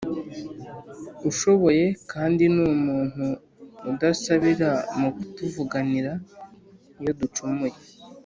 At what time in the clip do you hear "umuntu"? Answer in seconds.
2.75-3.25